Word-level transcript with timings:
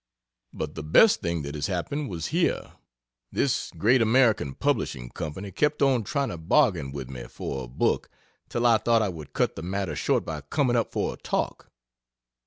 But 0.51 0.73
the 0.73 0.81
best 0.81 1.21
thing 1.21 1.43
that 1.43 1.53
has 1.53 1.67
happened 1.67 2.09
was 2.09 2.29
here. 2.33 2.71
This 3.31 3.69
great 3.77 4.01
American 4.01 4.55
Publishing 4.55 5.11
Company 5.11 5.51
kept 5.51 5.83
on 5.83 6.03
trying 6.03 6.29
to 6.29 6.39
bargain 6.39 6.91
with 6.91 7.07
me 7.07 7.25
for 7.25 7.65
a 7.65 7.67
book 7.67 8.09
till 8.49 8.65
I 8.65 8.79
thought 8.79 9.03
I 9.03 9.09
would 9.09 9.33
cut 9.33 9.55
the 9.55 9.61
matter 9.61 9.95
short 9.95 10.25
by 10.25 10.41
coming 10.41 10.75
up 10.75 10.91
for 10.91 11.13
a 11.13 11.17
talk. 11.17 11.69